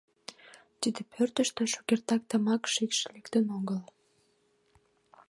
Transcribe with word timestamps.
—Тиде 0.81 1.01
пӧртыштӧ 1.11 1.63
шукертак 1.73 2.21
тамак 2.29 2.63
шикш 2.73 2.99
лектын 3.13 3.45
огыл... 3.57 3.81